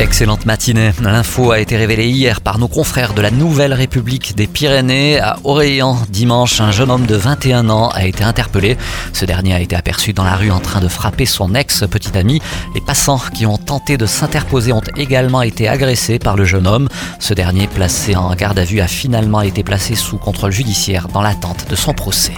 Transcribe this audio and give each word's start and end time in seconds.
Excellente 0.00 0.44
matinée. 0.44 0.90
L'info 1.00 1.52
a 1.52 1.60
été 1.60 1.76
révélée 1.76 2.08
hier 2.08 2.40
par 2.40 2.58
nos 2.58 2.66
confrères 2.66 3.14
de 3.14 3.22
la 3.22 3.30
Nouvelle 3.30 3.72
République 3.72 4.34
des 4.34 4.48
Pyrénées. 4.48 5.20
À 5.20 5.36
Orléans, 5.44 5.98
dimanche, 6.08 6.60
un 6.60 6.72
jeune 6.72 6.90
homme 6.90 7.06
de 7.06 7.14
21 7.14 7.70
ans 7.70 7.88
a 7.90 8.04
été 8.04 8.24
interpellé. 8.24 8.76
Ce 9.12 9.24
dernier 9.24 9.54
a 9.54 9.60
été 9.60 9.76
aperçu 9.76 10.12
dans 10.12 10.24
la 10.24 10.34
rue 10.34 10.50
en 10.50 10.58
train 10.58 10.80
de 10.80 10.88
frapper 10.88 11.26
son 11.26 11.54
ex-petite 11.54 12.16
amie. 12.16 12.42
Les 12.74 12.80
passants 12.80 13.20
qui 13.32 13.46
ont 13.46 13.56
tenté 13.56 13.96
de 13.96 14.06
s'interposer 14.06 14.72
ont 14.72 14.82
également 14.96 15.42
été 15.42 15.68
agressés 15.68 16.18
par 16.18 16.36
le 16.36 16.44
jeune 16.44 16.66
homme. 16.66 16.88
Ce 17.20 17.32
dernier, 17.32 17.68
placé 17.68 18.16
en 18.16 18.34
garde 18.34 18.58
à 18.58 18.64
vue, 18.64 18.80
a 18.80 18.88
finalement 18.88 19.42
été 19.42 19.62
placé 19.62 19.94
sous 19.94 20.18
contrôle 20.18 20.50
judiciaire 20.50 21.06
dans 21.06 21.22
l'attente 21.22 21.66
de 21.70 21.76
son 21.76 21.94
procès. 21.94 22.34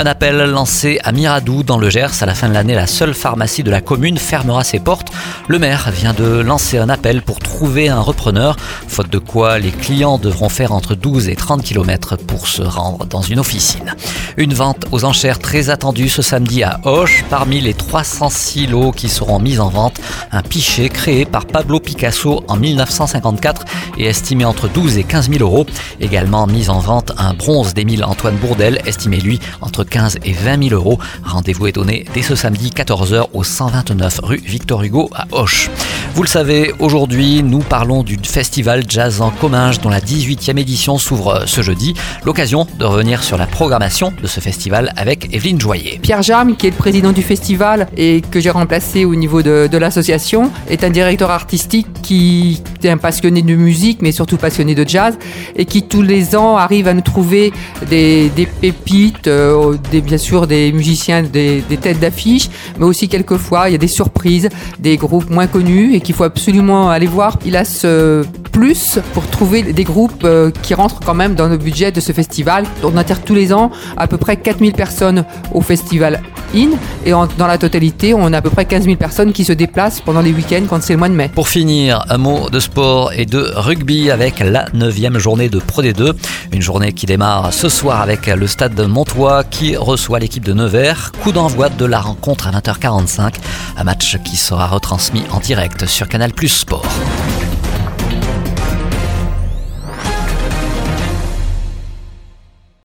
Un 0.00 0.06
appel 0.06 0.36
lancé 0.36 1.00
à 1.02 1.10
Miradou 1.10 1.64
dans 1.64 1.76
le 1.76 1.90
Gers. 1.90 2.22
À 2.22 2.26
la 2.26 2.36
fin 2.36 2.48
de 2.48 2.54
l'année, 2.54 2.76
la 2.76 2.86
seule 2.86 3.14
pharmacie 3.14 3.64
de 3.64 3.70
la 3.72 3.80
commune 3.80 4.16
fermera 4.16 4.62
ses 4.62 4.78
portes. 4.78 5.10
Le 5.48 5.58
maire 5.58 5.90
vient 5.90 6.12
de 6.12 6.38
lancer 6.38 6.78
un 6.78 6.88
appel 6.88 7.20
pour 7.20 7.40
trouver 7.58 7.88
un 7.88 8.00
repreneur, 8.00 8.54
faute 8.86 9.10
de 9.10 9.18
quoi 9.18 9.58
les 9.58 9.72
clients 9.72 10.18
devront 10.18 10.48
faire 10.48 10.70
entre 10.70 10.94
12 10.94 11.28
et 11.28 11.34
30 11.34 11.60
km 11.64 12.14
pour 12.14 12.46
se 12.46 12.62
rendre 12.62 13.04
dans 13.04 13.20
une 13.20 13.40
officine. 13.40 13.96
Une 14.36 14.54
vente 14.54 14.84
aux 14.92 15.04
enchères 15.04 15.40
très 15.40 15.68
attendue 15.68 16.08
ce 16.08 16.22
samedi 16.22 16.62
à 16.62 16.78
Hoche. 16.84 17.24
Parmi 17.28 17.60
les 17.60 17.74
306 17.74 18.68
lots 18.68 18.92
qui 18.92 19.08
seront 19.08 19.40
mis 19.40 19.58
en 19.58 19.70
vente, 19.70 20.00
un 20.30 20.42
pichet 20.42 20.88
créé 20.88 21.24
par 21.24 21.46
Pablo 21.46 21.80
Picasso 21.80 22.44
en 22.46 22.54
1954 22.54 23.64
et 23.98 24.04
estimé 24.04 24.44
entre 24.44 24.68
12 24.68 24.96
et 24.96 25.02
15 25.02 25.28
000 25.28 25.42
euros. 25.42 25.66
Également 25.98 26.46
mis 26.46 26.70
en 26.70 26.78
vente 26.78 27.10
un 27.18 27.34
bronze 27.34 27.74
d'Émile 27.74 28.04
Antoine 28.04 28.36
Bourdel, 28.36 28.80
estimé 28.86 29.16
lui 29.16 29.40
entre 29.62 29.82
15 29.82 30.18
et 30.24 30.32
20 30.32 30.68
000 30.68 30.74
euros. 30.76 31.00
Rendez-vous 31.24 31.66
est 31.66 31.72
donné 31.72 32.04
dès 32.14 32.22
ce 32.22 32.36
samedi 32.36 32.70
14h 32.70 33.30
au 33.32 33.42
129 33.42 34.20
rue 34.22 34.42
Victor 34.46 34.84
Hugo 34.84 35.10
à 35.12 35.26
Hoche. 35.32 35.70
Vous 36.14 36.22
le 36.22 36.28
savez, 36.28 36.72
aujourd'hui, 36.80 37.42
nous 37.42 37.60
parlons 37.60 38.02
du 38.02 38.16
festival 38.22 38.82
Jazz 38.88 39.20
en 39.20 39.30
Comminges 39.30 39.80
dont 39.80 39.88
la 39.88 40.00
18e 40.00 40.58
édition 40.58 40.98
s'ouvre 40.98 41.44
ce 41.46 41.62
jeudi. 41.62 41.94
L'occasion 42.24 42.66
de 42.78 42.84
revenir 42.84 43.22
sur 43.22 43.36
la 43.36 43.46
programmation 43.46 44.12
de 44.20 44.26
ce 44.26 44.40
festival 44.40 44.92
avec 44.96 45.32
Evelyne 45.34 45.60
Joyer. 45.60 46.00
Pierre 46.02 46.22
Jam, 46.22 46.56
qui 46.56 46.66
est 46.66 46.70
le 46.70 46.76
président 46.76 47.12
du 47.12 47.22
festival 47.22 47.88
et 47.96 48.20
que 48.20 48.40
j'ai 48.40 48.50
remplacé 48.50 49.04
au 49.04 49.14
niveau 49.14 49.42
de, 49.42 49.76
l'association, 49.76 50.50
est 50.68 50.82
un 50.82 50.90
directeur 50.90 51.30
artistique 51.30 51.86
qui 52.02 52.62
est 52.82 52.88
un 52.88 52.96
passionné 52.96 53.42
de 53.42 53.54
musique, 53.54 54.02
mais 54.02 54.10
surtout 54.10 54.38
passionné 54.38 54.74
de 54.74 54.88
jazz, 54.88 55.18
et 55.54 55.66
qui 55.66 55.82
tous 55.84 56.02
les 56.02 56.34
ans 56.34 56.56
arrive 56.56 56.88
à 56.88 56.94
nous 56.94 57.00
trouver 57.02 57.52
des, 57.88 58.30
pépites, 58.60 59.28
euh, 59.28 59.76
bien 59.92 60.18
sûr 60.18 60.46
des 60.46 60.72
musiciens, 60.72 61.22
des, 61.22 61.62
des 61.68 61.76
têtes 61.76 62.00
d'affiche, 62.00 62.48
mais 62.78 62.86
aussi 62.86 63.08
quelquefois 63.08 63.68
il 63.68 63.72
y 63.72 63.74
a 63.76 63.78
des 63.78 63.88
surprises, 63.88 64.48
des 64.78 64.96
groupes 64.96 65.30
moins 65.30 65.46
connus 65.46 65.97
et 65.98 66.00
qu'il 66.00 66.14
faut 66.14 66.24
absolument 66.24 66.90
aller 66.90 67.08
voir. 67.08 67.36
Il 67.44 67.56
a 67.56 67.64
ce 67.64 68.24
pour 69.14 69.24
trouver 69.28 69.72
des 69.72 69.84
groupes 69.84 70.24
euh, 70.24 70.50
qui 70.62 70.74
rentrent 70.74 70.98
quand 70.98 71.14
même 71.14 71.36
dans 71.36 71.46
le 71.46 71.56
budget 71.56 71.92
de 71.92 72.00
ce 72.00 72.10
festival. 72.10 72.64
On 72.82 72.96
attire 72.96 73.22
tous 73.22 73.34
les 73.34 73.52
ans 73.52 73.70
à 73.96 74.08
peu 74.08 74.16
près 74.16 74.36
4000 74.36 74.72
personnes 74.72 75.24
au 75.54 75.60
festival 75.60 76.20
IN 76.54 76.70
et 77.06 77.10
dans 77.10 77.46
la 77.46 77.56
totalité, 77.56 78.14
on 78.14 78.32
a 78.32 78.38
à 78.38 78.42
peu 78.42 78.50
près 78.50 78.64
15 78.64 78.84
000 78.84 78.96
personnes 78.96 79.32
qui 79.32 79.44
se 79.44 79.52
déplacent 79.52 80.00
pendant 80.00 80.20
les 80.20 80.32
week-ends 80.32 80.64
quand 80.68 80.82
c'est 80.82 80.94
le 80.94 80.98
mois 80.98 81.08
de 81.08 81.14
mai. 81.14 81.30
Pour 81.32 81.48
finir, 81.48 82.04
un 82.08 82.18
mot 82.18 82.50
de 82.50 82.58
sport 82.58 83.12
et 83.12 83.26
de 83.26 83.52
rugby 83.54 84.10
avec 84.10 84.40
la 84.40 84.66
neuvième 84.74 85.18
journée 85.18 85.48
de 85.48 85.60
Pro 85.60 85.82
D2. 85.82 86.14
Une 86.52 86.62
journée 86.62 86.92
qui 86.92 87.06
démarre 87.06 87.52
ce 87.52 87.68
soir 87.68 88.00
avec 88.00 88.26
le 88.26 88.46
stade 88.48 88.74
de 88.74 88.84
Montois 88.84 89.44
qui 89.44 89.76
reçoit 89.76 90.18
l'équipe 90.18 90.44
de 90.44 90.52
Nevers. 90.52 91.12
Coup 91.22 91.30
d'envoi 91.30 91.68
de 91.68 91.84
la 91.84 92.00
rencontre 92.00 92.48
à 92.48 92.50
20h45. 92.50 93.34
Un 93.76 93.84
match 93.84 94.16
qui 94.24 94.36
sera 94.36 94.66
retransmis 94.66 95.22
en 95.30 95.38
direct 95.38 95.86
sur 95.86 96.08
Canal 96.08 96.32
Plus 96.32 96.48
Sport. 96.48 96.86